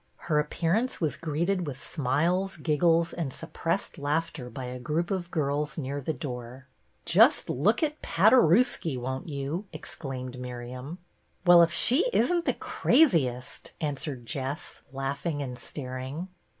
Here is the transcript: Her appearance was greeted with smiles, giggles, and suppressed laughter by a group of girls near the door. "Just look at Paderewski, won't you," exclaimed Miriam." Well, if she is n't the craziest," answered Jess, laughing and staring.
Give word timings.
Her 0.15 0.39
appearance 0.39 0.99
was 0.99 1.15
greeted 1.15 1.67
with 1.67 1.83
smiles, 1.83 2.57
giggles, 2.57 3.13
and 3.13 3.31
suppressed 3.31 3.99
laughter 3.99 4.49
by 4.49 4.65
a 4.65 4.79
group 4.79 5.11
of 5.11 5.29
girls 5.29 5.77
near 5.77 6.01
the 6.01 6.11
door. 6.11 6.65
"Just 7.05 7.51
look 7.51 7.83
at 7.83 8.01
Paderewski, 8.01 8.97
won't 8.97 9.29
you," 9.29 9.65
exclaimed 9.71 10.39
Miriam." 10.39 10.97
Well, 11.45 11.61
if 11.61 11.71
she 11.71 12.07
is 12.13 12.33
n't 12.33 12.45
the 12.45 12.55
craziest," 12.55 13.73
answered 13.79 14.25
Jess, 14.25 14.81
laughing 14.91 15.39
and 15.39 15.59
staring. 15.59 16.29